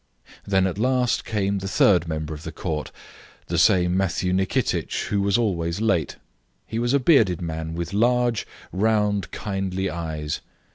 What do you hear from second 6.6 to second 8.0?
He was a bearded man, with